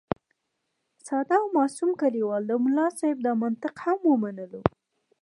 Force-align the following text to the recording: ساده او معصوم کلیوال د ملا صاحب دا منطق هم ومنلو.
ساده 1.05 1.35
او 1.41 1.45
معصوم 1.57 1.89
کلیوال 2.01 2.41
د 2.47 2.51
ملا 2.63 2.87
صاحب 2.99 3.17
دا 3.25 3.31
منطق 3.43 3.75
هم 3.85 3.99
ومنلو. 4.11 4.61